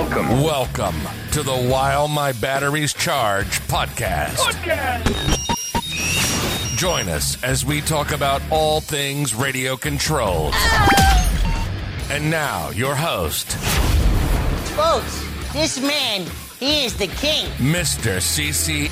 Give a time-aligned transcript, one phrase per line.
[0.00, 0.42] Welcome.
[0.42, 0.96] Welcome
[1.32, 4.36] to the While My Batteries Charge podcast.
[4.36, 5.06] podcast.
[6.76, 10.52] Join us as we talk about all things radio controlled.
[12.10, 13.52] And now, your host,
[14.76, 15.24] Folks,
[15.54, 16.26] this man,
[16.60, 17.46] he is the king.
[17.52, 18.18] Mr.
[18.20, 18.90] CCXRC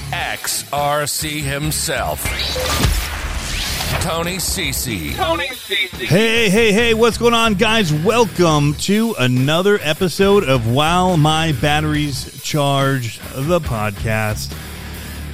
[1.42, 2.24] himself,
[4.00, 5.14] Tony CC.
[5.16, 5.83] Tony CC.
[5.96, 7.92] Hey, hey, hey, what's going on, guys?
[7.92, 14.52] Welcome to another episode of While My Batteries Charge, the podcast.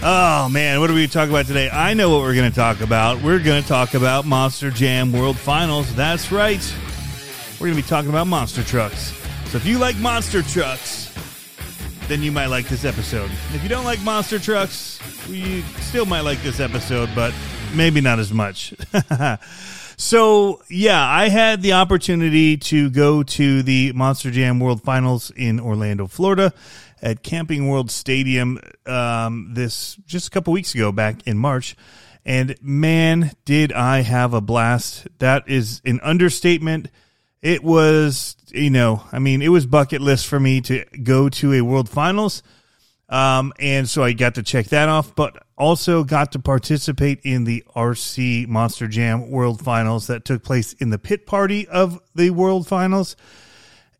[0.02, 1.70] Oh, man, what are we going to talk about today?
[1.70, 3.22] I know what we're going to talk about.
[3.22, 5.92] We're going to talk about Monster Jam World Finals.
[5.94, 6.62] That's right.
[7.58, 9.14] We're going to be talking about monster trucks.
[9.46, 11.10] So if you like monster trucks,
[12.06, 13.30] then you might like this episode.
[13.54, 17.32] If you don't like monster trucks, you still might like this episode, but
[17.74, 18.74] maybe not as much.
[20.00, 25.60] so, yeah, I had the opportunity to go to the Monster Jam World Finals in
[25.60, 26.52] Orlando, Florida
[27.02, 31.76] at Camping World Stadium um, this just a couple weeks ago back in March.
[32.24, 35.06] And man, did I have a blast.
[35.18, 36.88] That is an understatement
[37.42, 41.54] it was, you know, I mean, it was bucket list for me to go to
[41.54, 42.42] a World Finals.
[43.08, 47.44] Um, and so I got to check that off, but also got to participate in
[47.44, 52.30] the RC Monster Jam World Finals that took place in the pit party of the
[52.30, 53.14] World Finals.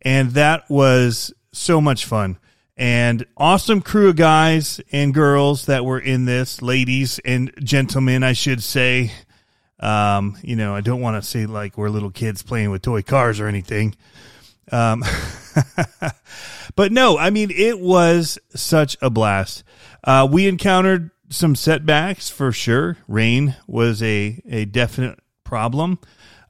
[0.01, 2.39] And that was so much fun.
[2.79, 8.33] And awesome crew of guys and girls that were in this, ladies and gentlemen, I
[8.33, 9.13] should say.
[9.79, 13.03] Um, you know, I don't want to say like we're little kids playing with toy
[13.03, 13.97] cars or anything.
[14.73, 15.05] Um,
[16.77, 19.63] but no, I mean, it was such a blast.
[20.03, 22.99] Uh, we encountered some setbacks for sure.
[23.09, 25.99] Rain was a, a definite problem.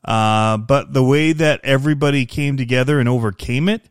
[0.05, 3.89] Uh, but the way that everybody came together and overcame it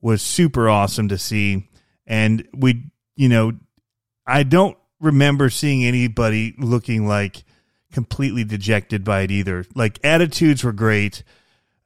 [0.00, 1.68] was super awesome to see.
[2.06, 3.52] And we, you know,
[4.26, 7.44] I don't remember seeing anybody looking like,
[7.92, 9.64] completely dejected by it either.
[9.74, 11.22] Like attitudes were great.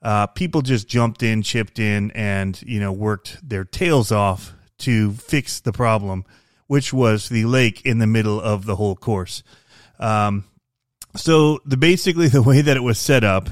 [0.02, 5.12] Uh, people just jumped in, chipped in, and you know worked their tails off to
[5.12, 6.24] fix the problem,
[6.66, 9.42] which was the lake in the middle of the whole course.
[9.98, 10.44] Um,
[11.16, 13.48] so the basically the way that it was set up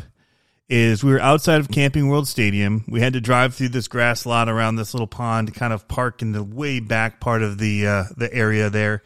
[0.68, 2.84] is we were outside of Camping World Stadium.
[2.88, 5.86] We had to drive through this grass lot around this little pond to kind of
[5.86, 9.02] park in the way back part of the uh, the area there,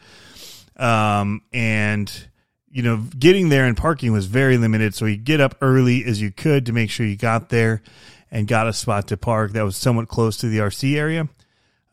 [0.77, 2.09] um, and
[2.69, 4.93] you know, getting there and parking was very limited.
[4.93, 7.81] So you get up early as you could to make sure you got there
[8.29, 11.27] and got a spot to park that was somewhat close to the RC area.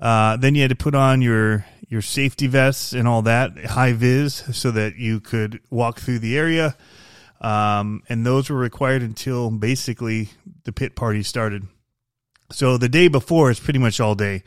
[0.01, 3.93] Uh, then you had to put on your your safety vests and all that high
[3.93, 6.77] vis so that you could walk through the area.
[7.41, 10.31] Um, and those were required until basically
[10.65, 11.69] the pit party started.
[12.51, 14.43] So the day before is pretty much all day.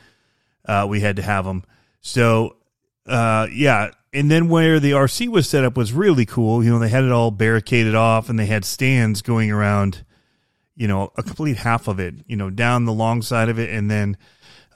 [0.65, 1.63] Uh, we had to have them.
[2.01, 2.57] So
[3.05, 6.63] uh, yeah, and then where the RC was set up was really cool.
[6.63, 10.03] You know, they had it all barricaded off and they had stands going around,
[10.75, 13.69] you know, a complete half of it, you know, down the long side of it.
[13.69, 14.17] And then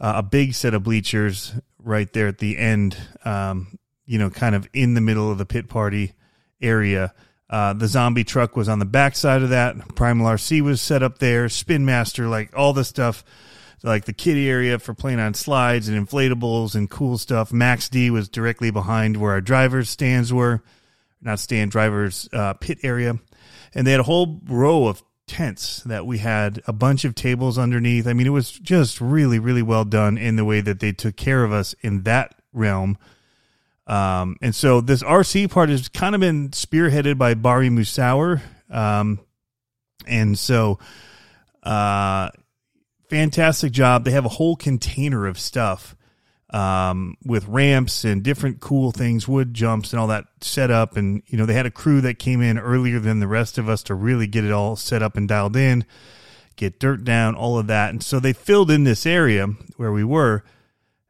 [0.02, 4.56] uh, a big set of bleachers right there at the end, um, you know, kind
[4.56, 6.14] of in the middle of the pit party
[6.62, 7.14] area.
[7.50, 9.96] Uh, the zombie truck was on the back side of that.
[9.96, 11.48] Primal RC was set up there.
[11.50, 13.24] Spin Master, like all the stuff
[13.84, 17.52] like the kiddie area for playing on slides and inflatables and cool stuff.
[17.54, 20.64] Max D was directly behind where our drivers' stands were,
[21.22, 23.20] not stand drivers' uh, pit area,
[23.74, 27.58] and they had a whole row of tents that we had a bunch of tables
[27.58, 28.06] underneath.
[28.06, 31.16] I mean, it was just really, really well done in the way that they took
[31.16, 32.98] care of us in that realm.
[33.88, 38.42] Um, and so this RC part has kind of been spearheaded by Bari Musawwir.
[38.70, 39.22] Um,
[40.06, 40.80] and so,
[41.64, 42.32] uh,
[43.10, 44.04] fantastic job.
[44.04, 45.96] They have a whole container of stuff
[46.52, 50.98] um, with ramps and different cool things, wood jumps and all that set up.
[50.98, 53.70] And, you know, they had a crew that came in earlier than the rest of
[53.70, 55.86] us to really get it all set up and dialed in,
[56.58, 57.92] get dirt down, all of that.
[57.92, 60.44] And so they filled in this area where we were.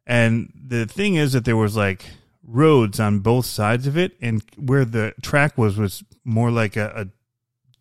[0.05, 2.05] And the thing is that there was like
[2.43, 4.13] roads on both sides of it.
[4.21, 7.07] And where the track was, was more like a, a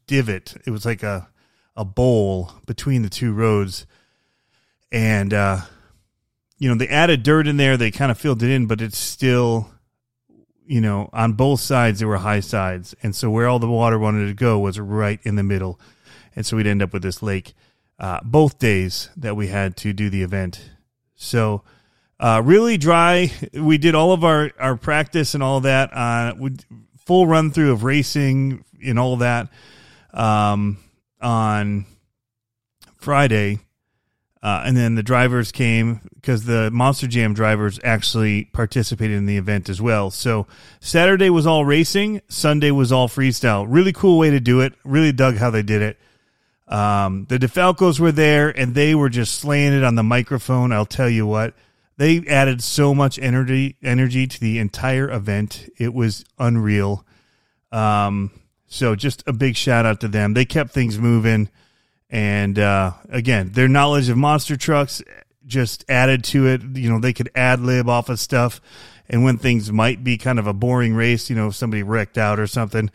[0.07, 0.57] divot.
[0.67, 1.29] It was like a,
[1.77, 3.87] a bowl between the two roads
[4.93, 5.61] and uh,
[6.61, 7.77] you know they added dirt in there.
[7.77, 9.71] They kind of filled it in, but it's still,
[10.65, 13.99] you know, on both sides there were high sides, and so where all the water
[13.99, 15.81] wanted to go was right in the middle,
[16.37, 17.55] and so we'd end up with this lake.
[17.99, 20.71] Uh, both days that we had to do the event,
[21.17, 21.65] so.
[22.23, 23.33] Uh, really dry.
[23.55, 25.89] We did all of our, our practice and all that.
[25.91, 26.35] Uh,
[27.07, 29.49] full run through of racing and all that
[30.13, 30.77] um,
[31.23, 31.87] on
[32.99, 33.59] Friday
[34.43, 39.37] Uh, and then the drivers came because the Monster Jam drivers actually participated in the
[39.37, 40.11] event as well.
[40.11, 40.47] So
[40.81, 43.67] Saturday was all racing, Sunday was all freestyle.
[43.69, 44.73] Really cool way to do it.
[44.83, 45.99] Really dug how they did it.
[46.69, 50.73] Um, the DeFalcos were there and they were just slaying it on the microphone.
[50.73, 51.55] I'll tell you what,
[51.99, 55.69] they added so much energy energy to the entire event.
[55.77, 57.05] It was unreal.
[57.73, 58.31] Um,
[58.69, 60.33] so just a big shout out to them.
[60.33, 61.51] They kept things moving.
[62.11, 65.03] And uh, again, their knowledge of monster trucks
[65.47, 66.63] just added to it.
[66.75, 68.61] You know, they could ad lib off of stuff.
[69.09, 72.19] And when things might be kind of a boring race, you know, if somebody wrecked
[72.19, 72.91] out or something,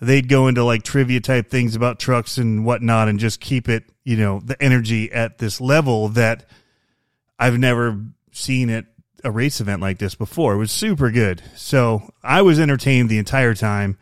[0.00, 3.84] they'd go into like trivia type things about trucks and whatnot and just keep it,
[4.04, 6.46] you know, the energy at this level that
[7.38, 8.00] I've never
[8.32, 8.86] seen at
[9.24, 10.54] a race event like this before.
[10.54, 11.42] It was super good.
[11.56, 13.98] So I was entertained the entire time.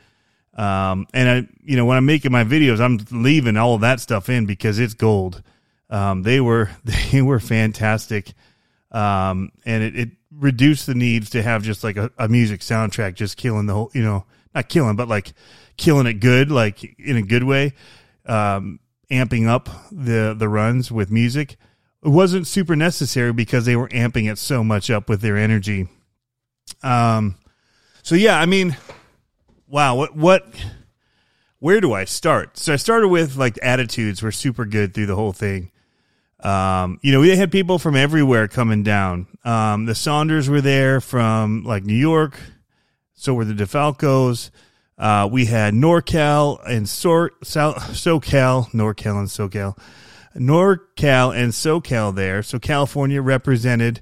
[0.56, 4.00] Um, and I, you know, when I'm making my videos, I'm leaving all of that
[4.00, 5.42] stuff in because it's gold.
[5.90, 6.70] Um, they were,
[7.12, 8.32] they were fantastic.
[8.90, 13.14] Um, and it, it reduced the needs to have just like a, a music soundtrack,
[13.14, 14.24] just killing the whole, you know,
[14.54, 15.34] not killing, but like
[15.76, 17.74] killing it good, like in a good way.
[18.24, 18.80] Um,
[19.10, 21.56] amping up the, the runs with music.
[22.02, 25.88] It wasn't super necessary because they were amping it so much up with their energy.
[26.82, 27.36] Um,
[28.02, 28.76] so yeah, I mean,
[29.68, 30.46] wow, what what
[31.58, 32.58] where do I start?
[32.58, 35.70] So I started with like attitudes were super good through the whole thing.
[36.40, 39.26] Um, you know, we had people from everywhere coming down.
[39.44, 42.38] Um, the Saunders were there from like New York,
[43.14, 44.50] so were the DeFalcos.
[44.98, 49.78] Uh, we had NorCal and Sor- South, SoCal, NorCal and SoCal,
[50.34, 52.42] NorCal and SoCal there.
[52.42, 54.00] So California represented.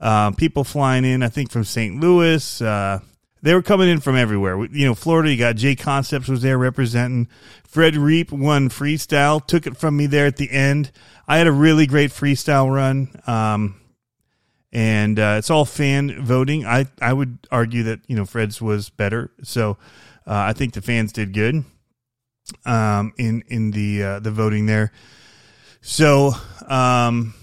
[0.00, 1.98] Uh, people flying in, I think from St.
[1.98, 2.98] Louis, uh,
[3.44, 4.64] they were coming in from everywhere.
[4.72, 7.28] You know, Florida, you got J Concepts was there representing.
[7.66, 10.90] Fred Reap won freestyle, took it from me there at the end.
[11.28, 13.20] I had a really great freestyle run.
[13.26, 13.78] Um,
[14.72, 16.64] and uh, it's all fan voting.
[16.64, 19.30] I, I would argue that, you know, Fred's was better.
[19.42, 19.76] So
[20.26, 21.64] uh, I think the fans did good
[22.64, 24.90] um, in, in the, uh, the voting there.
[25.82, 26.32] So,
[26.66, 27.34] um,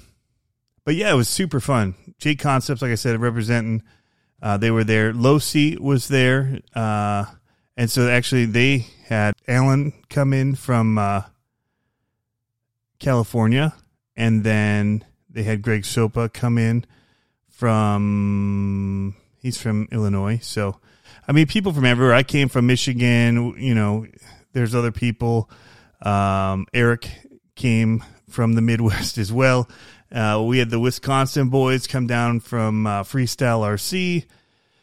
[0.84, 1.94] but yeah, it was super fun.
[2.18, 3.84] J Concepts, like I said, representing
[4.42, 5.14] uh, they were there.
[5.14, 7.26] Losi was there, uh,
[7.78, 11.24] and so actually they had Alan come in from uh,
[13.00, 13.74] California,
[14.16, 16.86] and then they had Greg Sopa come in
[17.50, 19.16] from.
[19.40, 20.80] He's from Illinois, so
[21.28, 22.14] I mean, people from everywhere.
[22.14, 23.56] I came from Michigan.
[23.58, 24.06] You know,
[24.54, 25.50] there's other people.
[26.02, 27.10] Um, Eric
[27.56, 29.70] came from the Midwest as well.
[30.12, 34.26] Uh, we had the Wisconsin boys come down from uh, Freestyle RC.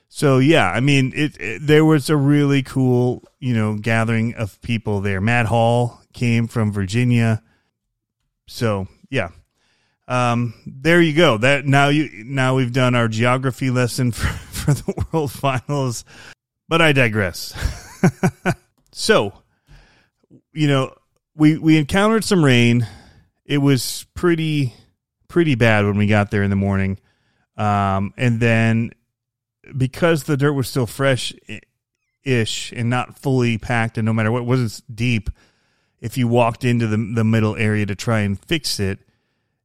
[0.08, 4.60] So yeah, I mean, it, it, there was a really cool, you know, gathering of
[4.62, 5.20] people there.
[5.20, 7.42] Matt Hall came from Virginia.
[8.46, 9.28] So yeah,
[10.08, 11.36] um, there you go.
[11.36, 16.04] That now you now we've done our geography lesson for, for the World Finals,
[16.68, 17.54] but I digress.
[18.92, 19.34] so,
[20.54, 20.94] you know,
[21.36, 22.86] we we encountered some rain.
[23.44, 24.74] It was pretty
[25.28, 26.98] pretty bad when we got there in the morning.
[27.56, 28.92] Um, and then
[29.76, 31.32] because the dirt was still fresh
[32.24, 35.30] ish and not fully packed and no matter what wasn't deep,
[36.00, 39.00] if you walked into the the middle area to try and fix it,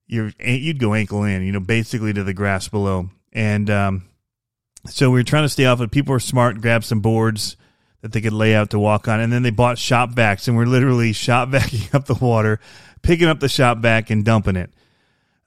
[0.07, 3.09] you're you'd go ankle in, you know, basically to the grass below.
[3.31, 4.04] And um,
[4.88, 5.92] so we were trying to stay off it.
[5.92, 7.56] People were smart, grabbed some boards
[8.02, 10.57] that they could lay out to walk on, and then they bought shop vacs and
[10.57, 12.59] we're literally shop vacuuming up the water,
[13.02, 14.71] picking up the shop vac and dumping it.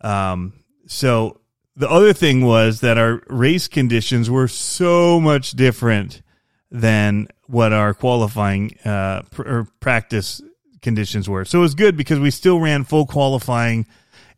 [0.01, 0.53] Um,
[0.87, 1.41] so
[1.77, 6.23] the other thing was that our race conditions were so much different
[6.71, 10.41] than what our qualifying uh, pr- or practice
[10.83, 11.45] conditions were.
[11.45, 13.87] So it was good because we still ran full qualifying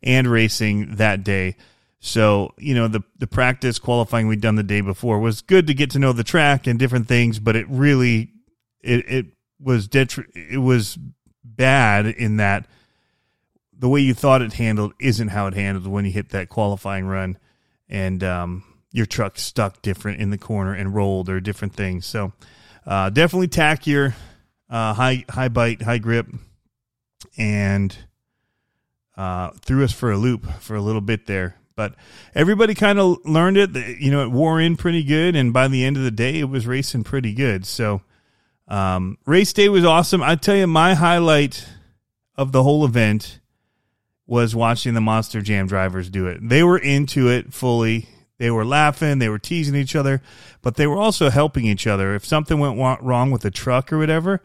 [0.03, 1.55] and racing that day.
[2.01, 5.73] So, you know, the the practice qualifying we'd done the day before was good to
[5.73, 8.31] get to know the track and different things, but it really
[8.81, 9.25] it it
[9.59, 10.97] was detri- it was
[11.43, 12.67] bad in that
[13.79, 17.07] the way you thought it handled isn't how it handled when you hit that qualifying
[17.07, 17.37] run
[17.87, 22.05] and um, your truck stuck different in the corner and rolled or different things.
[22.05, 22.33] So
[22.85, 24.13] uh, definitely tackier,
[24.69, 26.27] uh, high high bite, high grip,
[27.37, 27.95] and
[29.15, 31.55] uh, threw us for a loop for a little bit there.
[31.75, 31.95] But
[32.35, 33.99] everybody kind of learned it.
[33.99, 36.49] You know, it wore in pretty good, and by the end of the day, it
[36.49, 37.65] was racing pretty good.
[37.65, 38.01] So
[38.67, 40.21] um, race day was awesome.
[40.21, 41.65] I tell you, my highlight
[42.35, 43.38] of the whole event
[44.29, 46.37] was watching the Monster Jam drivers do it.
[46.41, 48.07] They were into it fully.
[48.37, 50.21] They were laughing, they were teasing each other,
[50.61, 52.15] but they were also helping each other.
[52.15, 54.41] If something went wrong with the truck or whatever,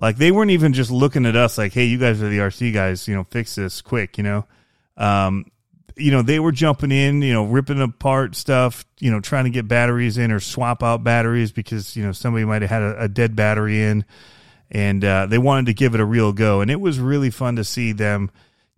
[0.00, 2.72] like they weren't even just looking at us like, "Hey, you guys are the RC
[2.72, 4.46] guys, you know, fix this quick," you know.
[4.96, 5.44] um,
[5.98, 9.50] you know, they were jumping in, you know, ripping apart stuff, you know, trying to
[9.50, 13.04] get batteries in or swap out batteries because, you know, somebody might have had a,
[13.04, 14.04] a dead battery in
[14.70, 16.60] and uh, they wanted to give it a real go.
[16.60, 18.30] And it was really fun to see them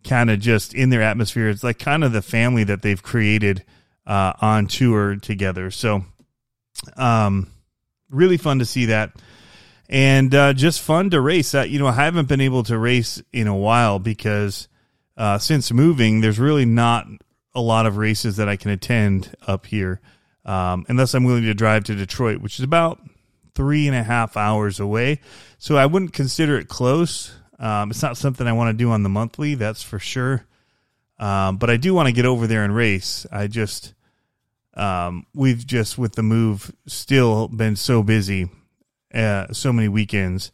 [0.04, 1.48] kind of just in their atmosphere.
[1.48, 3.64] It's like kind of the family that they've created
[4.06, 5.70] uh, on tour together.
[5.70, 6.04] So,
[6.96, 7.48] um,
[8.08, 9.12] really fun to see that.
[9.88, 11.54] And uh, just fun to race.
[11.54, 14.68] Uh, you know, I haven't been able to race in a while because
[15.16, 17.06] uh, since moving, there's really not
[17.54, 20.00] a lot of races that I can attend up here,
[20.44, 23.00] um, unless I'm willing to drive to Detroit, which is about
[23.54, 25.20] three and a half hours away.
[25.58, 27.34] So I wouldn't consider it close.
[27.60, 30.44] Um, it's not something I want to do on the monthly, that's for sure.
[31.18, 33.26] Um, but I do want to get over there and race.
[33.30, 33.94] I just,
[34.74, 38.48] um, we've just with the move still been so busy,
[39.14, 40.50] uh, so many weekends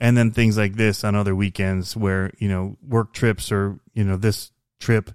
[0.00, 4.04] and then things like this on other weekends where you know work trips or you
[4.04, 4.50] know this
[4.80, 5.10] trip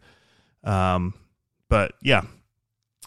[0.64, 1.14] um
[1.70, 2.24] but yeah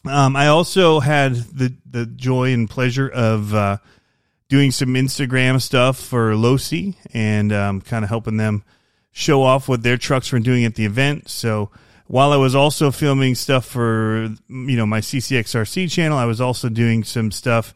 [0.06, 3.76] um i also had the the joy and pleasure of uh
[4.48, 8.62] doing some instagram stuff for losi and um kind of helping them
[9.12, 11.70] show off what their trucks were doing at the event so
[12.08, 16.68] while I was also filming stuff for you know my CCXRC channel, I was also
[16.68, 17.74] doing some stuff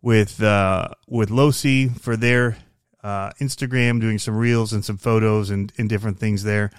[0.00, 2.56] with uh, with Losi for their
[3.02, 6.70] uh, Instagram, doing some reels and some photos and, and different things there.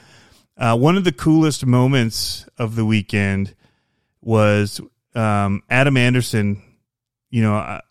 [0.58, 3.54] Uh, one of the coolest moments of the weekend
[4.22, 4.82] was
[5.14, 6.64] um, Adam Anderson.
[7.30, 7.82] You know,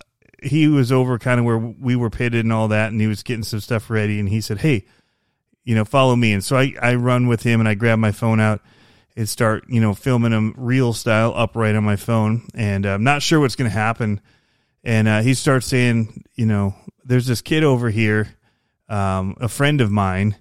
[0.47, 3.23] he was over kind of where we were pitted and all that, and he was
[3.23, 4.19] getting some stuff ready.
[4.21, 4.87] And he said, "Hey,
[5.65, 8.13] you know, follow me." And so I, I run with him and I grab my
[8.13, 8.61] phone out
[9.17, 12.47] and start, you know, filming him reel style upright on my phone.
[12.55, 14.21] And I'm not sure what's going to happen.
[14.85, 16.75] And uh, he starts saying, you know,
[17.05, 18.29] there's this kid over here,
[18.89, 20.37] um, a friend of mine,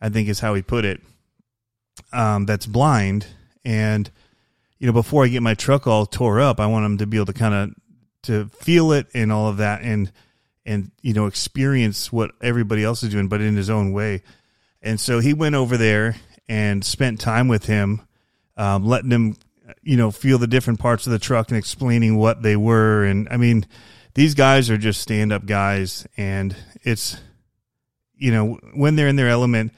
[0.00, 1.02] I think is how he put it,
[2.12, 3.26] um, that's blind.
[3.64, 4.10] And,
[4.78, 7.16] you know, before I get my truck all tore up, I want him to be
[7.16, 7.70] able to kind of
[8.22, 10.12] to feel it and all of that and
[10.64, 14.22] and you know experience what everybody else is doing but in his own way.
[14.80, 16.16] And so he went over there
[16.48, 18.02] and spent time with him
[18.56, 19.36] um, letting him
[19.82, 23.04] you know feel the different parts of the truck and explaining what they were.
[23.04, 23.66] And i mean
[24.14, 27.18] these guys are just stand up guys, and it's
[28.14, 29.72] you know when they're in their element,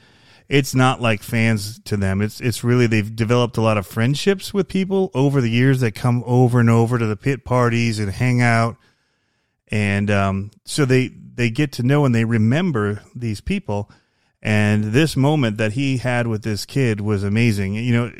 [0.47, 2.21] it's not like fans to them.
[2.21, 5.93] It's it's really they've developed a lot of friendships with people over the years that
[5.93, 8.77] come over and over to the pit parties and hang out,
[9.69, 13.89] and um, so they they get to know and they remember these people.
[14.41, 17.73] And this moment that he had with this kid was amazing.
[17.73, 18.11] You know,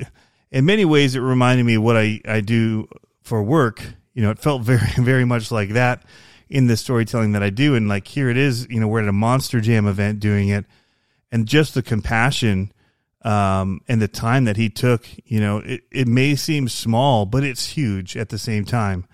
[0.49, 2.87] in many ways, it reminded me what I, I do
[3.21, 3.83] for work
[4.15, 6.03] you know, it felt very, very much like that
[6.49, 7.75] in the storytelling that I do.
[7.75, 10.65] And like here it is, you know, we're at a Monster Jam event doing it,
[11.35, 12.71] and just the compassion
[13.23, 17.43] um, and the time that he took, you know, it, it may seem small, but
[17.43, 19.05] it's huge at the same time.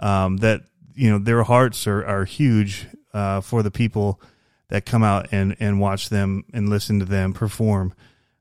[0.00, 0.62] Um, that
[0.94, 4.20] you know, their hearts are are huge uh, for the people
[4.66, 7.94] that come out and and watch them and listen to them perform.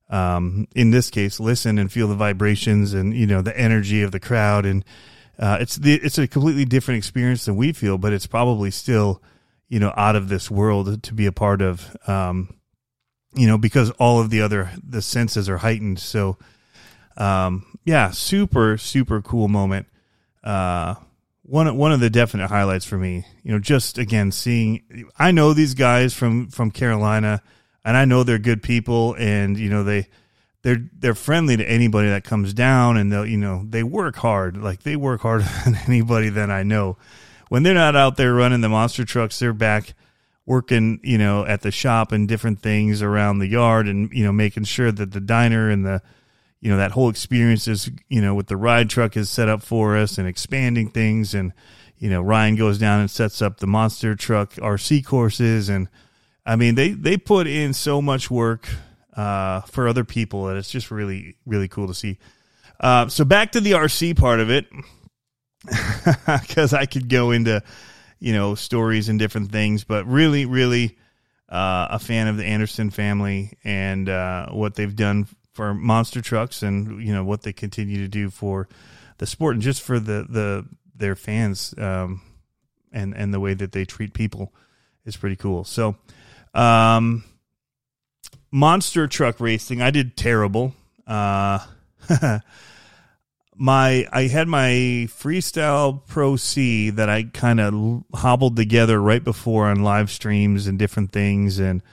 [0.09, 4.11] Um, in this case, listen and feel the vibrations and you know the energy of
[4.11, 4.83] the crowd and
[5.37, 9.21] uh, it's the it's a completely different experience than we feel, but it's probably still
[9.67, 11.95] you know out of this world to be a part of.
[12.07, 12.55] Um,
[13.33, 15.99] you know, because all of the other the senses are heightened.
[15.99, 16.37] So,
[17.17, 19.87] um, yeah, super super cool moment.
[20.43, 20.95] Uh,
[21.43, 23.25] one one of the definite highlights for me.
[23.43, 25.07] You know, just again seeing.
[25.17, 27.41] I know these guys from from Carolina,
[27.83, 30.07] and I know they're good people, and you know they
[30.61, 34.57] they're they're friendly to anybody that comes down and they'll you know they work hard
[34.57, 36.97] like they work harder than anybody that I know
[37.49, 39.93] when they're not out there running the monster trucks they're back
[40.49, 44.31] working you know at the shop and different things around the yard and you know
[44.31, 46.01] making sure that the diner and the
[46.59, 49.61] you know that whole experience is you know with the ride truck is set up
[49.61, 51.53] for us and expanding things and
[51.99, 55.87] you know Ryan goes down and sets up the monster truck RC courses and
[56.45, 58.67] I mean they they put in so much work
[59.19, 62.17] uh, for other people, that it's just really really cool to see.
[62.79, 64.65] Uh, so back to the RC part of it,
[66.25, 67.61] because I could go into
[68.19, 70.97] you know stories and different things, but really really
[71.49, 76.63] uh, a fan of the Anderson family and uh, what they've done for monster trucks,
[76.63, 78.67] and you know what they continue to do for
[79.17, 82.21] the sport, and just for the the their fans um,
[82.91, 84.53] and and the way that they treat people
[85.05, 85.63] is pretty cool.
[85.63, 85.95] So.
[86.51, 87.23] Um,
[88.51, 90.73] monster truck racing, I did terrible.
[91.05, 91.59] Uh,
[93.59, 99.67] my I had my freestyle pro C that I kind of hobbled together right before
[99.67, 101.83] on live streams and different things, and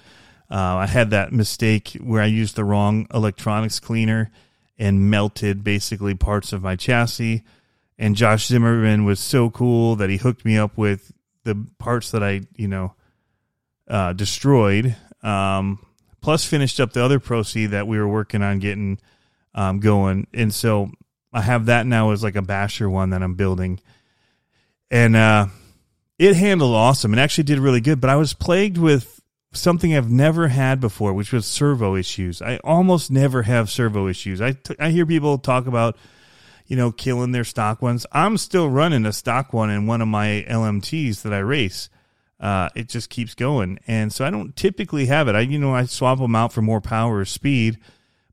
[0.50, 4.30] uh, I had that mistake where I used the wrong electronics cleaner,
[4.78, 7.42] and melted basically parts of my chassis.
[7.98, 11.12] And Josh Zimmerman was so cool that he hooked me up with
[11.44, 12.94] the parts that I, you know,
[13.88, 14.96] uh, destroyed.
[15.22, 15.84] Um,
[16.20, 18.98] plus finished up the other Pro C that we were working on getting
[19.54, 20.26] um, going.
[20.34, 20.90] And so
[21.36, 23.78] I have that now as like a basher one that I'm building.
[24.90, 25.48] And uh,
[26.18, 28.00] it handled awesome and actually did really good.
[28.00, 29.20] But I was plagued with
[29.52, 32.40] something I've never had before, which was servo issues.
[32.40, 34.40] I almost never have servo issues.
[34.40, 35.98] I, t- I hear people talk about,
[36.66, 38.06] you know, killing their stock ones.
[38.12, 41.90] I'm still running a stock one in one of my LMTs that I race.
[42.40, 43.78] Uh, it just keeps going.
[43.86, 45.34] And so I don't typically have it.
[45.34, 47.76] I, you know, I swap them out for more power or speed.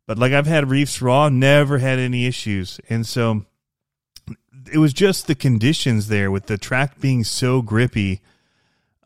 [0.05, 2.79] But like I've had Reefs Raw, never had any issues.
[2.89, 3.45] And so
[4.71, 8.21] it was just the conditions there with the track being so grippy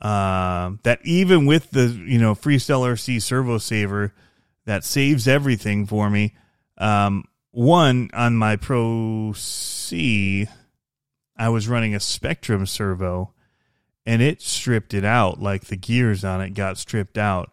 [0.01, 4.13] uh, that even with the you know Freestyle RC servo saver
[4.65, 6.35] that saves everything for me.
[6.77, 10.47] Um, one on my Pro C,
[11.35, 13.33] I was running a Spektrum servo,
[14.05, 15.41] and it stripped it out.
[15.41, 17.51] Like the gears on it got stripped out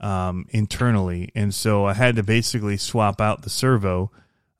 [0.00, 4.10] um, internally, and so I had to basically swap out the servo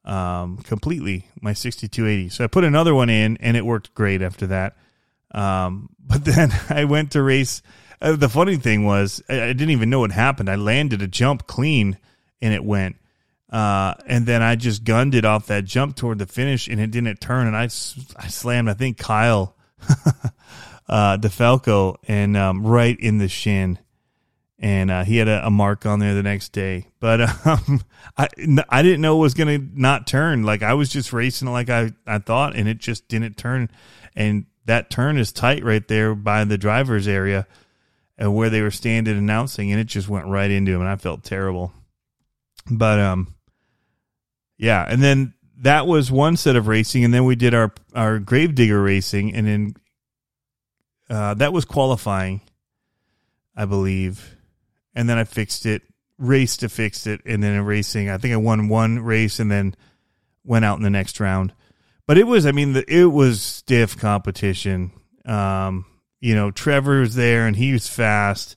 [0.04, 1.26] um, completely.
[1.40, 2.30] My 6280.
[2.30, 4.76] So I put another one in, and it worked great after that.
[5.32, 7.62] Um, but then I went to race.
[8.00, 10.48] Uh, the funny thing was, I, I, didn't even know what happened.
[10.48, 11.98] I landed a jump clean,
[12.40, 12.96] and it went.
[13.50, 16.90] Uh, and then I just gunned it off that jump toward the finish, and it
[16.90, 17.46] didn't turn.
[17.46, 19.56] And I, I slammed, I think Kyle
[20.88, 23.78] uh, DeFalco, and um, right in the shin.
[24.62, 26.88] And uh, he had a, a, mark on there the next day.
[27.00, 27.80] But um,
[28.18, 28.28] I,
[28.68, 30.42] I didn't know it was to not turn.
[30.42, 33.70] Like I was just racing like I, I thought, and it just didn't turn.
[34.14, 37.46] And that turn is tight right there by the driver's area
[38.22, 40.96] uh, where they were standing announcing, and it just went right into him, and I
[40.96, 41.72] felt terrible.
[42.70, 43.34] But um,
[44.58, 48.18] yeah, and then that was one set of racing, and then we did our our
[48.18, 49.74] Gravedigger racing, and then
[51.08, 52.40] uh, that was qualifying,
[53.56, 54.36] I believe,
[54.94, 55.82] and then I fixed it,
[56.18, 59.50] raced to fix it, and then in racing, I think I won one race, and
[59.50, 59.74] then
[60.44, 61.52] went out in the next round
[62.10, 64.90] but it was, I mean, the, it was stiff competition.
[65.24, 65.86] Um,
[66.18, 68.56] you know, Trevor was there and he was fast.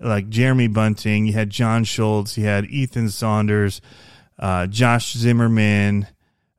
[0.00, 3.80] Like Jeremy Bunting, you had John Schultz, you had Ethan Saunders,
[4.36, 6.08] uh, Josh Zimmerman.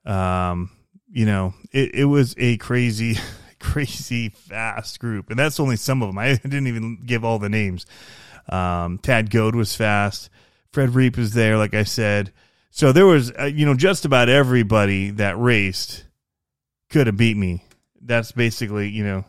[0.06, 0.70] Um,
[1.10, 3.18] you know, it, it was a crazy,
[3.60, 5.28] crazy fast group.
[5.28, 6.16] And that's only some of them.
[6.16, 7.84] I didn't even give all the names.
[8.50, 10.28] Um, Tad Goad was fast.
[10.72, 12.32] Fred Reap was there, like I said.
[12.70, 16.04] So there was, uh, you know, just about everybody that raced
[16.90, 17.64] could have beat me.
[18.00, 19.24] That's basically, you know,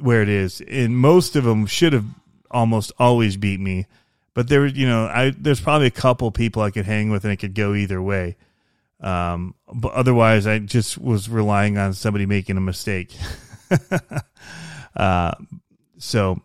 [0.00, 0.60] where it is.
[0.60, 2.06] And most of them should have
[2.50, 3.86] almost always beat me.
[4.34, 7.32] But there, you know, I there's probably a couple people I could hang with and
[7.32, 8.36] it could go either way.
[9.00, 13.16] Um, but otherwise, I just was relying on somebody making a mistake.
[14.96, 15.34] uh,
[15.98, 16.40] so,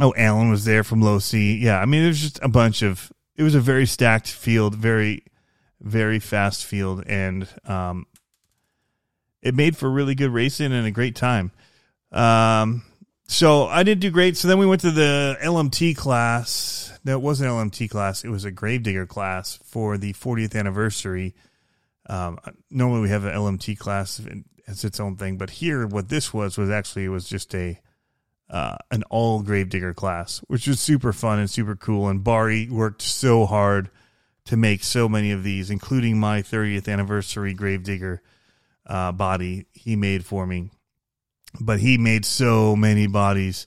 [0.00, 1.60] oh, Alan was there from Losi.
[1.60, 3.12] Yeah, I mean, there's just a bunch of.
[3.36, 5.24] It was a very stacked field, very,
[5.80, 8.06] very fast field, and um,
[9.42, 11.50] it made for really good racing and a great time.
[12.12, 12.84] Um,
[13.26, 14.36] so I didn't do great.
[14.36, 16.96] So then we went to the LMT class.
[17.04, 18.24] That wasn't LMT class.
[18.24, 21.34] It was a Gravedigger class for the 40th anniversary.
[22.06, 22.38] Um,
[22.70, 24.20] normally we have an LMT class
[24.66, 27.80] as its own thing, but here what this was was actually it was just a
[28.50, 32.08] uh, an all Gravedigger class, which was super fun and super cool.
[32.08, 33.90] And Bari worked so hard
[34.46, 38.22] to make so many of these, including my 30th anniversary Gravedigger
[38.86, 40.70] uh, body he made for me.
[41.60, 43.66] But he made so many bodies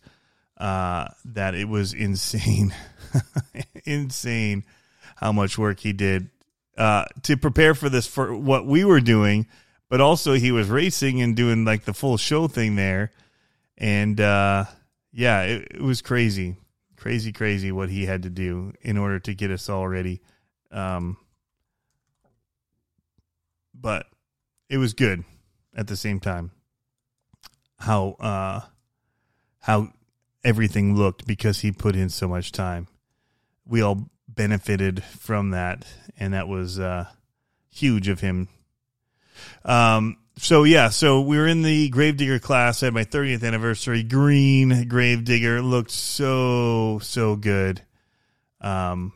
[0.58, 2.74] uh, that it was insane,
[3.86, 4.63] insane
[5.16, 6.30] how much work he did
[6.78, 9.48] uh, to prepare for this for what we were doing.
[9.90, 13.12] But also he was racing and doing like the full show thing there,
[13.78, 14.66] and uh,
[15.12, 16.56] yeah, it, it was crazy,
[16.96, 20.22] crazy, crazy what he had to do in order to get us all ready.
[20.72, 21.18] Um,
[23.74, 24.08] but
[24.70, 25.24] it was good
[25.76, 26.52] at the same time.
[27.80, 28.62] How uh
[29.60, 29.90] how
[30.44, 32.88] everything looked because he put in so much time.
[33.66, 35.86] We all benefited from that
[36.20, 37.06] and that was uh
[37.70, 38.48] huge of him.
[39.63, 42.84] Um so yeah, so we were in the Gravedigger class.
[42.84, 45.62] I had my 30th anniversary green Gravedigger.
[45.62, 47.82] Looked so so good.
[48.62, 49.13] Um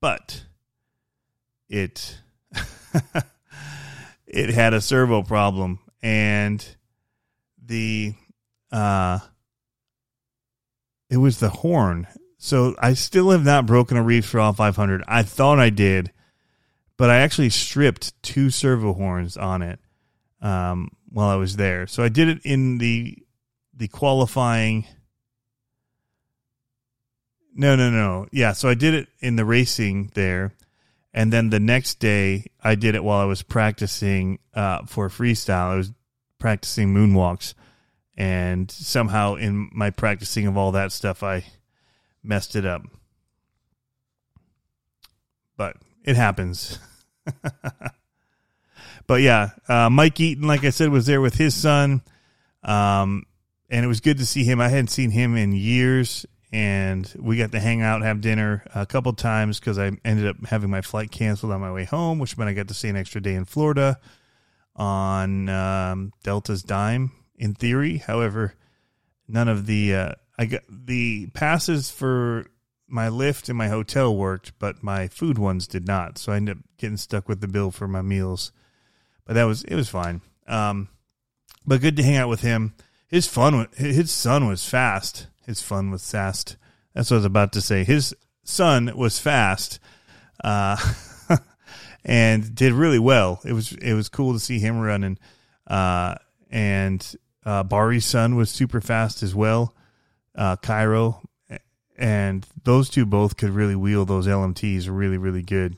[0.00, 0.44] but
[1.68, 2.18] it
[4.26, 6.64] it had a servo problem and
[7.64, 8.14] the
[8.70, 9.18] uh
[11.10, 12.06] it was the horn.
[12.38, 15.02] So I still have not broken a Reefs Raw 500.
[15.08, 16.12] I thought I did,
[16.96, 19.80] but I actually stripped two servo horns on it
[20.44, 21.88] um, while I was there.
[21.88, 23.18] So I did it in the
[23.74, 24.86] the qualifying.
[27.56, 28.26] No, no, no.
[28.30, 30.54] Yeah, so I did it in the racing there,
[31.12, 35.70] and then the next day I did it while I was practicing uh, for freestyle.
[35.70, 35.92] I was
[36.38, 37.54] practicing moonwalks,
[38.16, 41.44] and somehow in my practicing of all that stuff, I
[42.22, 42.82] messed it up.
[45.56, 46.78] But it happens.
[49.06, 52.02] but yeah, uh, Mike Eaton, like I said, was there with his son.
[52.62, 53.24] Um,
[53.70, 54.60] and it was good to see him.
[54.60, 58.64] I hadn't seen him in years, and we got to hang out, and have dinner
[58.74, 62.18] a couple times because I ended up having my flight canceled on my way home,
[62.18, 63.98] which meant I got to stay an extra day in Florida
[64.76, 67.12] on um, Delta's dime.
[67.36, 68.54] In theory, however,
[69.26, 72.46] none of the uh, I got the passes for
[72.86, 76.18] my lift and my hotel worked, but my food ones did not.
[76.18, 78.52] So I ended up getting stuck with the bill for my meals.
[79.26, 80.20] But that was it was fine.
[80.46, 80.88] Um,
[81.66, 82.74] but good to hang out with him.
[83.08, 85.28] His fun, his son was fast.
[85.46, 86.56] His fun was fast.
[86.94, 87.84] That's what I was about to say.
[87.84, 89.78] His son was fast,
[90.42, 90.76] uh,
[92.04, 93.40] and did really well.
[93.44, 95.18] It was it was cool to see him running.
[95.66, 96.16] Uh,
[96.50, 99.74] and uh, Bari's son was super fast as well.
[100.34, 101.22] Uh, Cairo,
[101.96, 105.76] and those two both could really wheel those LMTs really, really good.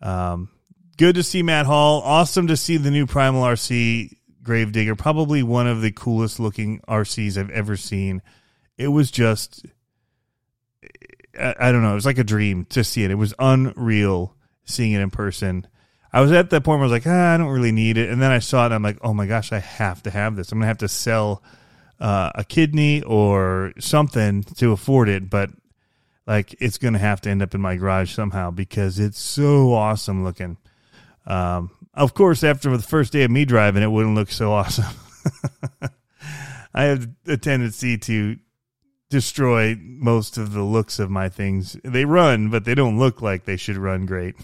[0.00, 0.50] Um,
[0.94, 2.00] good to see Matt Hall.
[2.02, 4.94] Awesome to see the new Primal RC Gravedigger.
[4.94, 8.22] Probably one of the coolest looking RCs I've ever seen.
[8.76, 9.66] It was just,
[11.38, 13.10] I, I don't know, it was like a dream to see it.
[13.10, 15.66] It was unreal seeing it in person.
[16.12, 18.08] I was at that point where I was like, ah, I don't really need it.
[18.08, 20.36] And then I saw it and I'm like, oh my gosh, I have to have
[20.36, 20.52] this.
[20.52, 21.42] I'm going to have to sell
[21.98, 25.50] uh, a kidney or something to afford it, but
[26.26, 29.72] like it's going to have to end up in my garage somehow because it's so
[29.72, 30.56] awesome looking.
[31.26, 34.94] Um, of course, after the first day of me driving, it wouldn't look so awesome.
[36.74, 38.36] I have a tendency to
[39.10, 41.76] destroy most of the looks of my things.
[41.84, 44.34] They run, but they don't look like they should run great.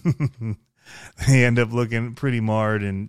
[1.28, 3.08] they end up looking pretty marred and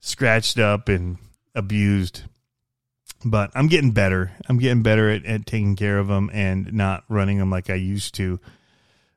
[0.00, 1.18] scratched up and
[1.54, 2.22] abused
[3.24, 4.32] but I'm getting better.
[4.48, 7.74] I'm getting better at, at taking care of them and not running them like I
[7.74, 8.38] used to.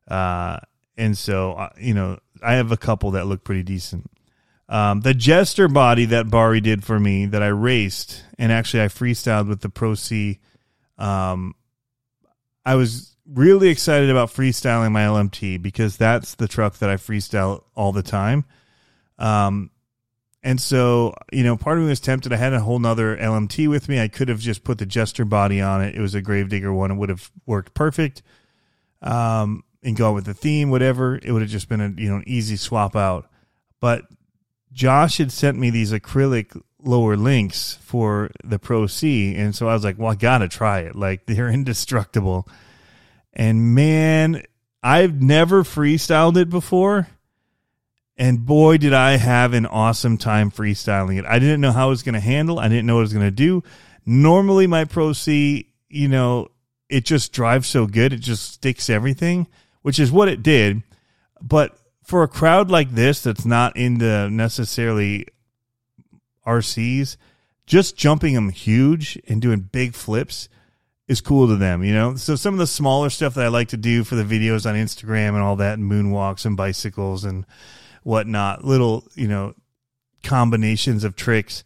[0.07, 0.59] Uh,
[0.97, 4.09] and so, uh, you know, I have a couple that look pretty decent.
[4.69, 8.87] Um, the Jester body that Bari did for me that I raced, and actually I
[8.87, 10.39] freestyled with the Pro C.
[10.97, 11.55] Um,
[12.65, 17.63] I was really excited about freestyling my LMT because that's the truck that I freestyle
[17.75, 18.45] all the time.
[19.17, 19.71] Um,
[20.43, 22.31] and so, you know, part of me was tempted.
[22.31, 23.99] I had a whole nother LMT with me.
[23.99, 25.95] I could have just put the Jester body on it.
[25.95, 26.91] It was a Gravedigger one.
[26.91, 28.21] It would have worked perfect.
[29.01, 31.19] Um, and go with the theme, whatever.
[31.23, 33.29] It would have just been a you know an easy swap out.
[33.79, 34.03] But
[34.71, 39.73] Josh had sent me these acrylic lower links for the Pro C, and so I
[39.73, 40.95] was like, well, I gotta try it.
[40.95, 42.47] Like they're indestructible.
[43.33, 44.43] And man,
[44.83, 47.07] I've never freestyled it before
[48.17, 51.25] and boy, did I have an awesome time freestyling it.
[51.25, 52.59] I didn't know how it was going to handle.
[52.59, 53.63] I didn't know what it was going to do.
[54.05, 56.47] Normally, my Pro C, you know,
[56.89, 58.13] it just drives so good.
[58.13, 59.47] It just sticks everything,
[59.81, 60.83] which is what it did.
[61.41, 65.27] But for a crowd like this that's not into necessarily
[66.45, 67.17] RCs,
[67.65, 70.47] just jumping them huge and doing big flips
[71.07, 72.15] is cool to them, you know?
[72.15, 74.75] So some of the smaller stuff that I like to do for the videos on
[74.75, 77.45] Instagram and all that, and moonwalks and bicycles and
[78.03, 79.53] whatnot, little, you know,
[80.23, 81.63] combinations of tricks.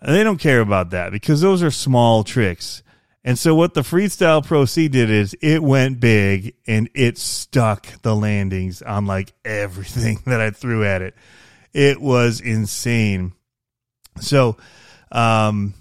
[0.00, 2.81] They don't care about that because those are small tricks.
[3.24, 7.86] And so what the Freestyle Pro C did is it went big and it stuck
[8.02, 11.14] the landings on like everything that I threw at it.
[11.72, 13.32] It was insane.
[14.20, 14.56] So,
[15.10, 15.74] um,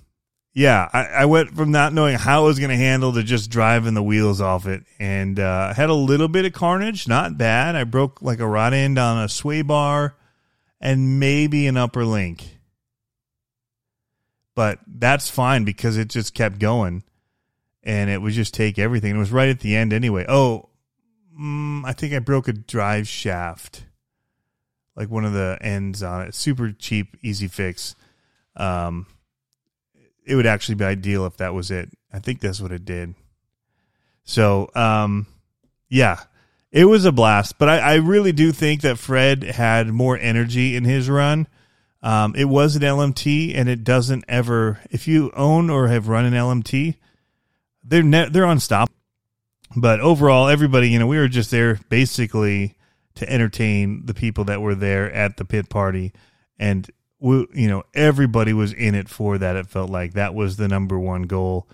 [0.54, 3.49] yeah, I, I, went from not knowing how it was going to handle to just
[3.49, 7.75] driving the wheels off it, and uh, had a little bit of carnage, not bad.
[7.75, 10.17] I broke like a rod end on a sway bar,
[10.82, 12.60] and maybe an upper link,
[14.56, 17.04] but that's fine because it just kept going,
[17.84, 19.15] and it would just take everything.
[19.15, 20.26] It was right at the end anyway.
[20.28, 20.70] Oh,
[21.39, 23.86] mm, I think I broke a drive shaft,
[24.96, 26.36] like one of the ends on it.
[26.36, 27.96] Super cheap, easy fix.
[28.56, 29.08] Um,
[30.26, 31.89] it would actually be ideal if that was it.
[32.13, 33.15] I think that's what it did.
[34.24, 35.26] So, um,
[35.89, 36.20] yeah,
[36.72, 37.58] it was a blast.
[37.58, 41.48] But I, I really do think that Fred had more energy in his run.
[42.04, 44.80] Um, it was an LMT, and it doesn't ever.
[44.89, 46.96] If you own or have run an LMT,
[47.84, 48.96] they're ne- they're unstoppable.
[49.76, 52.76] But overall, everybody, you know, we were just there basically
[53.15, 56.13] to entertain the people that were there at the pit party,
[56.60, 56.89] and
[57.20, 59.56] we, you know everybody was in it for that.
[59.56, 61.67] It felt like that was the number one goal.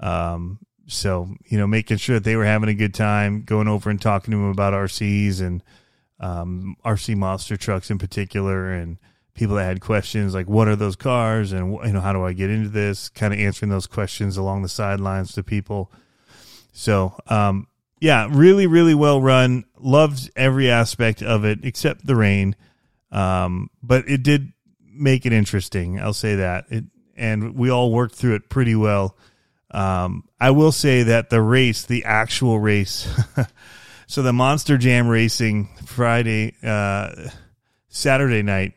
[0.00, 3.90] Um, so you know, making sure that they were having a good time, going over
[3.90, 5.62] and talking to them about RCs and
[6.20, 8.98] um, RC monster trucks in particular, and
[9.34, 12.32] people that had questions like, "What are those cars?" and you know, how do I
[12.32, 13.08] get into this?
[13.08, 15.90] Kind of answering those questions along the sidelines to people.
[16.72, 17.68] So, um,
[18.00, 19.64] yeah, really, really well run.
[19.78, 22.56] Loved every aspect of it except the rain,
[23.12, 24.52] um, but it did
[24.92, 26.00] make it interesting.
[26.00, 26.84] I'll say that it,
[27.16, 29.16] and we all worked through it pretty well.
[29.70, 33.08] Um, I will say that the race, the actual race,
[34.06, 37.28] so the Monster Jam racing Friday, uh,
[37.88, 38.74] Saturday night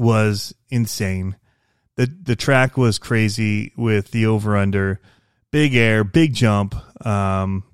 [0.00, 1.36] was insane.
[1.96, 5.00] the The track was crazy with the over under,
[5.50, 6.74] big air, big jump.
[7.06, 7.64] Um,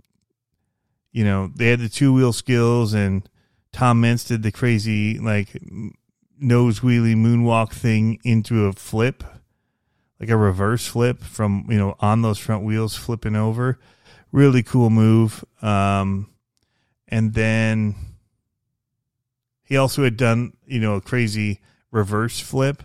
[1.13, 3.27] you know they had the two wheel skills, and
[3.73, 5.57] Tom Meents did the crazy like
[6.39, 9.25] nose wheelie moonwalk thing into a flip
[10.21, 13.79] like a reverse flip from you know on those front wheels flipping over
[14.33, 16.29] really cool move um
[17.09, 17.95] and then
[19.65, 21.61] he also had done you know a crazy
[21.97, 22.83] reverse flip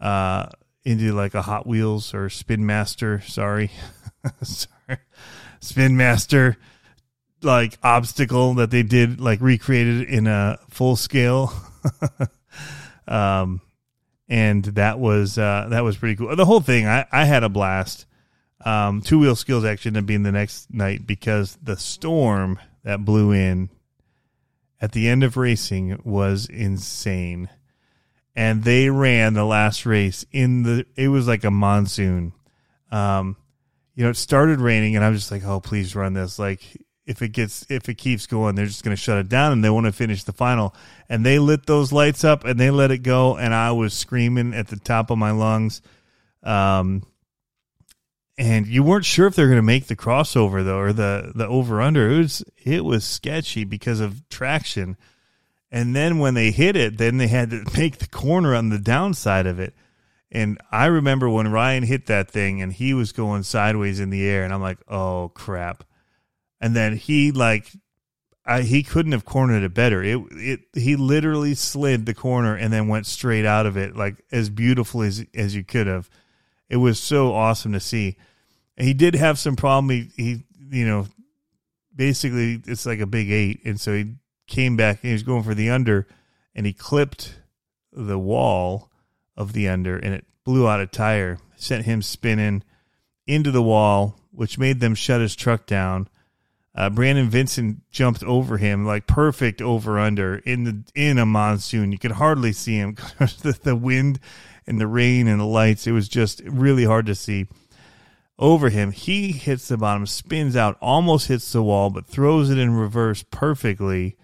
[0.00, 0.46] uh
[0.84, 3.70] into like a hot wheels or spin master sorry
[4.42, 4.98] sorry
[5.60, 6.56] spin master
[7.42, 11.52] like obstacle that they did like recreated in a full scale
[13.08, 13.60] um
[14.28, 16.34] and that was uh, that was pretty cool.
[16.34, 18.06] The whole thing, I, I had a blast.
[18.64, 23.04] Um, two wheel skills actually ended up being the next night because the storm that
[23.04, 23.70] blew in
[24.80, 27.48] at the end of racing was insane,
[28.36, 30.86] and they ran the last race in the.
[30.94, 32.34] It was like a monsoon.
[32.92, 33.36] Um,
[33.94, 36.60] you know, it started raining, and I was just like, "Oh, please run this!" Like
[37.06, 39.64] if it gets if it keeps going, they're just going to shut it down and
[39.64, 40.74] they want to finish the final.
[41.08, 44.52] And they lit those lights up and they let it go, and I was screaming
[44.54, 45.80] at the top of my lungs.
[46.42, 47.04] Um,
[48.36, 51.46] and you weren't sure if they're going to make the crossover though, or the the
[51.46, 52.10] over under.
[52.10, 54.96] It was it was sketchy because of traction.
[55.70, 58.78] And then when they hit it, then they had to make the corner on the
[58.78, 59.74] downside of it.
[60.30, 64.26] And I remember when Ryan hit that thing and he was going sideways in the
[64.28, 65.84] air, and I'm like, oh crap
[66.60, 67.70] and then he like
[68.44, 70.02] I, he couldn't have cornered it better.
[70.02, 74.22] It it he literally slid the corner and then went straight out of it like
[74.30, 76.08] as beautiful as as you could have.
[76.68, 78.16] It was so awesome to see.
[78.76, 79.90] He did have some problem.
[79.90, 80.44] He, he
[80.76, 81.06] you know
[81.94, 84.14] basically it's like a big eight, and so he
[84.46, 86.06] came back and he was going for the under,
[86.54, 87.40] and he clipped
[87.92, 88.90] the wall
[89.36, 92.62] of the under, and it blew out a tire, sent him spinning
[93.26, 96.08] into the wall, which made them shut his truck down
[96.76, 101.90] uh, Brandon Vincent jumped over him like perfect over under in the in a monsoon.
[101.90, 104.20] You could hardly see him because the, the wind
[104.66, 105.86] and the rain and the lights.
[105.86, 107.46] It was just really hard to see
[108.38, 108.92] over him.
[108.92, 113.24] He hits the bottom, spins out, almost hits the wall, but throws it in reverse
[113.30, 114.16] perfectly,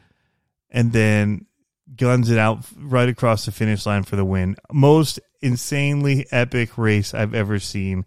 [0.72, 1.46] and then
[1.94, 4.56] guns it out right across the finish line for the win.
[4.72, 8.06] Most insanely epic race I've ever seen.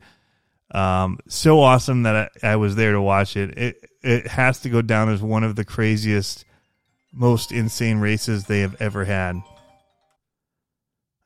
[0.71, 3.57] Um, so awesome that I, I, was there to watch it.
[3.57, 6.43] It it has to go down as one of the craziest,
[7.13, 9.41] most insane races they have ever had.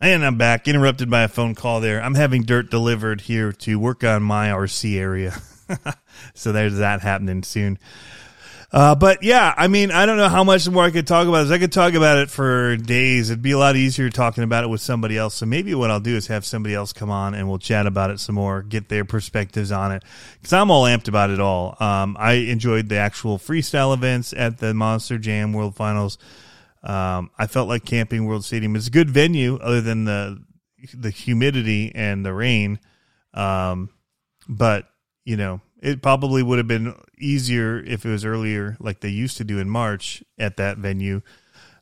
[0.02, 2.02] And I'm back, interrupted by a phone call there.
[2.02, 5.36] I'm having dirt delivered here to work on my RC area.
[6.34, 7.80] so there's that happening soon.
[8.72, 11.44] Uh, but yeah, I mean, I don't know how much more I could talk about
[11.44, 11.52] this.
[11.52, 13.32] I could talk about it for days.
[13.32, 15.34] It'd be a lot easier talking about it with somebody else.
[15.36, 18.12] So maybe what I'll do is have somebody else come on and we'll chat about
[18.12, 20.04] it some more, get their perspectives on it.
[20.44, 21.78] Cause I'm all amped about it all.
[21.80, 26.20] Um, I enjoyed the actual freestyle events at the Monster Jam World Finals.
[26.84, 30.44] Um, I felt like Camping World Stadium is a good venue other than the,
[30.94, 32.80] the humidity and the rain.
[33.34, 33.90] Um,
[34.48, 34.88] but
[35.26, 39.38] you know, it probably would have been easier if it was earlier, like they used
[39.38, 41.22] to do in March at that venue.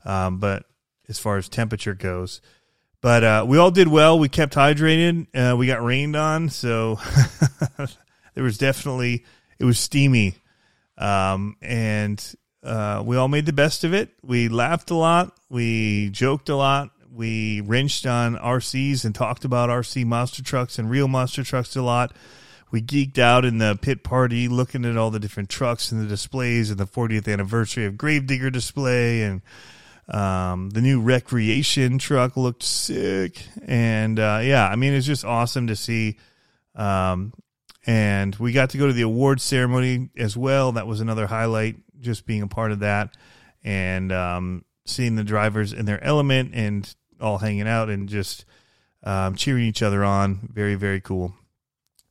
[0.06, 0.66] Um, but
[1.10, 2.42] as far as temperature goes,
[3.02, 4.18] but uh, we all did well.
[4.18, 5.28] We kept hydrated.
[5.34, 7.00] Uh, we got rained on, so
[8.34, 9.26] there was definitely
[9.60, 10.36] it was steamy,
[10.98, 12.24] um, and
[12.64, 14.12] uh, we all made the best of it.
[14.24, 15.38] We laughed a lot.
[15.50, 16.90] We joked a lot.
[17.12, 21.82] We wrenched on RCs and talked about RC monster trucks and real monster trucks a
[21.82, 22.14] lot
[22.72, 26.08] we geeked out in the pit party looking at all the different trucks and the
[26.08, 29.42] displays and the 40th anniversary of Gravedigger display and
[30.10, 35.68] um, the new recreation truck looked sick and uh, yeah i mean it's just awesome
[35.68, 36.18] to see
[36.76, 37.34] um,
[37.86, 41.76] and we got to go to the award ceremony as well that was another highlight
[42.00, 43.16] just being a part of that
[43.64, 48.46] and um, seeing the drivers in their element and all hanging out and just
[49.04, 50.50] um, cheering each other on.
[50.52, 51.34] Very, very cool.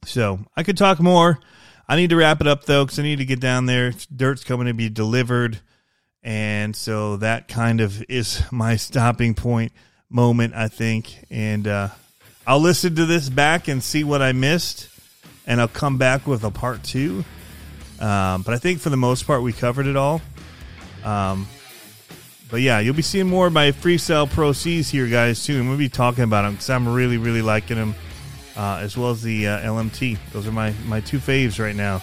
[0.05, 1.39] So I could talk more.
[1.89, 3.93] I need to wrap it up though because I need to get down there.
[4.15, 5.61] Dirt's coming to be delivered,
[6.23, 9.73] and so that kind of is my stopping point
[10.11, 11.25] moment, I think.
[11.31, 11.89] And uh,
[12.47, 14.89] I'll listen to this back and see what I missed,
[15.47, 17.25] and I'll come back with a part two.
[18.01, 20.21] Um, but I think for the most part, we covered it all.
[21.05, 21.47] Um,
[22.51, 25.69] but yeah, you'll be seeing more of my Freestyle Pro Cs here, guys, soon.
[25.69, 27.95] We'll be talking about them because I'm really, really liking them,
[28.57, 30.19] uh, as well as the uh, LMT.
[30.33, 32.03] Those are my, my two faves right now.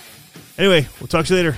[0.57, 1.57] Anyway, we'll talk to you later.